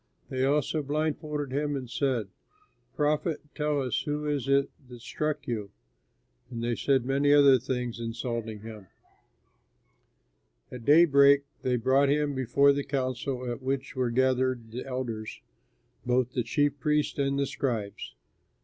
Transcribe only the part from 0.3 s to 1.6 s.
also blindfolded